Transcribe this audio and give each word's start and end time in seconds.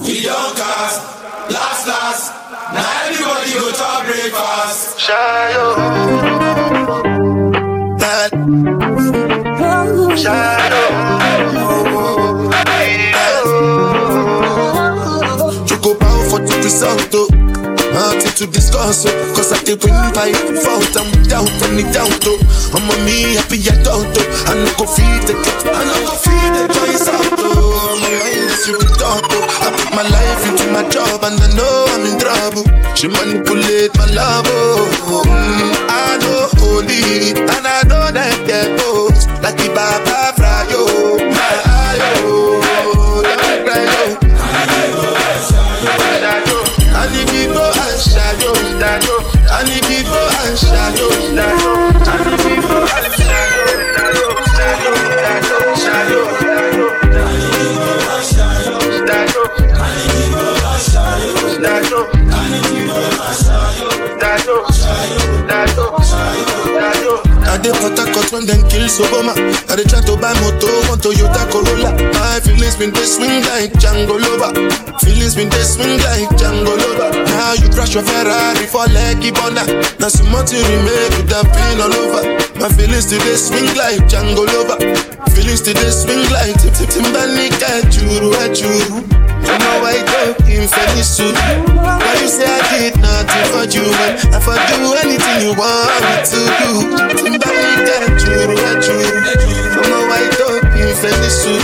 We 0.00 0.22
don't 0.22 0.56
cast, 0.56 1.00
last, 1.50 1.86
last. 1.86 2.32
Now 2.72 3.06
everybody 3.06 3.52
go 3.52 3.70
to 3.70 4.04
breakfast. 4.06 5.00
Shadow. 5.00 6.78
Shadow. 10.16 10.86
You 15.68 15.76
go 15.82 15.94
bow 15.98 16.18
for 16.30 16.38
the 16.40 16.54
result. 16.62 17.14
Nothing 17.92 18.32
to 18.38 18.46
discuss, 18.46 19.06
oh. 19.06 19.32
Cause 19.34 19.52
I 19.52 19.62
did 19.64 19.82
win 19.82 19.94
by 20.14 20.32
fault 20.62 20.94
and 20.96 21.10
without 21.16 21.50
any 21.66 21.82
doubt, 21.92 22.22
oh. 22.26 22.38
I'm 22.74 22.88
a 22.88 22.94
me 23.04 23.34
happy 23.34 23.58
adult, 23.68 24.06
oh. 24.16 24.46
I 24.46 24.54
no 24.54 24.70
go 24.78 24.86
feed 24.86 25.22
the 25.26 25.34
I 25.66 25.84
no 25.84 25.96
go 26.06 26.14
feed 26.22 26.52
the 26.54 26.62
choice 26.74 27.08
out, 27.08 27.20
oh. 27.20 27.27
She 32.98 33.06
manipulate 33.06 33.96
my 33.96 34.06
love, 34.06 34.44
oh. 34.48 35.22
Mm, 35.24 35.86
I 35.88 36.18
know 36.18 36.48
holy 36.58 37.30
and 37.30 37.64
I 37.64 37.82
know 37.86 38.10
that 38.10 38.44
get 38.44 38.76
both. 38.76 39.24
Like 39.40 39.56
the 39.56 39.68
Baba 39.72 40.17
dey 67.68 67.76
Port 67.80 67.98
Harcourt 68.00 68.32
when 68.32 68.46
them 68.46 68.60
kill 68.68 68.88
Soboma. 68.88 69.36
I 69.68 69.76
dey 69.76 69.84
try 69.84 70.00
to 70.00 70.16
buy 70.16 70.32
moto, 70.40 70.68
one 70.88 71.00
Toyota 71.00 71.44
Corolla. 71.52 71.92
My 72.16 72.40
feelings 72.40 72.76
been 72.76 72.92
they 72.92 73.04
swing 73.04 73.44
like 73.52 73.72
Django 73.76 74.16
Lover. 74.16 74.52
Feelings 75.04 75.34
been 75.36 75.48
they 75.52 75.64
swing 75.64 76.00
like 76.00 76.28
Django 76.40 76.72
Lover. 76.72 77.12
Now 77.36 77.52
you 77.60 77.68
crash 77.68 77.92
your 77.94 78.04
Ferrari 78.04 78.64
for 78.66 78.88
Lucky 78.88 79.30
Bona. 79.32 79.64
Now 80.00 80.08
some 80.08 80.32
to 80.32 80.56
remake 80.56 81.12
could 81.20 81.32
have 81.32 81.48
been 81.52 81.78
all 81.84 81.92
over. 81.92 82.22
My 82.56 82.68
feelings 82.72 83.06
today 83.06 83.36
swing 83.36 83.68
like 83.76 84.00
Django 84.08 84.48
Lover. 84.48 84.78
Feelings 85.36 85.60
today 85.60 85.90
swing 85.92 86.24
like 86.32 86.56
Tip 86.60 86.72
Tip 86.72 86.88
at 86.88 87.92
you, 87.96 88.32
at 88.40 88.56
you. 88.60 89.18
Know 89.48 89.80
I 89.80 90.02
talking 90.04 90.66
funny 90.68 91.02
soon. 91.02 91.34
Why 91.76 92.16
you 92.20 92.28
say 92.28 92.44
I 92.44 92.60
did 92.68 92.94
nothing 93.00 93.46
for 93.52 93.64
you 93.70 93.84
when 93.86 94.12
I 94.34 94.38
for 94.44 94.56
you 94.56 94.97
funny 101.10 101.30
soon. 101.30 101.60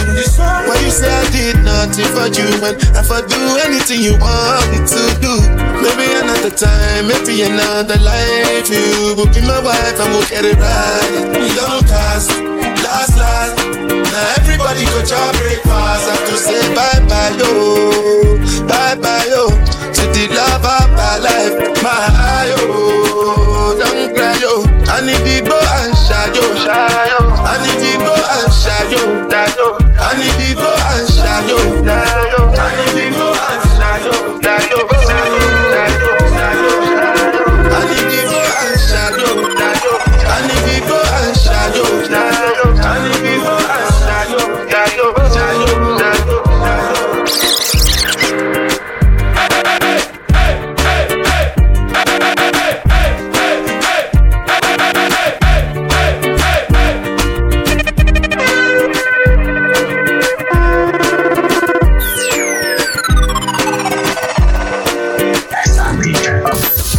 Why 0.67 0.77
you 0.81 0.91
say 0.91 1.11
I 1.11 1.25
did 1.31 1.57
nothing 1.65 2.09
for 2.17 2.29
you 2.33 2.49
when 2.61 2.75
I 2.77 3.21
do 3.29 3.41
anything 3.65 4.01
you 4.01 4.17
want 4.19 4.65
me 4.73 4.79
to 4.81 5.03
do? 5.21 5.35
Maybe 5.83 6.07
another 6.17 6.51
time, 6.51 7.09
maybe 7.09 7.43
another 7.43 7.99
life. 8.01 8.69
You 8.71 9.15
will 9.17 9.29
be 9.29 9.41
my 9.43 9.61
wife 9.61 10.01
and 10.01 10.11
we'll 10.13 10.29
get 10.29 10.45
it 10.45 10.57
right. 10.57 11.13
Don't 11.57 11.85
cast, 11.87 12.31
last, 12.85 13.17
last. 13.17 13.57
Now 13.69 14.35
everybody 14.39 14.85
go 14.85 15.01
to 15.05 15.21
breakfast. 15.39 15.84
Oh. 66.47 66.94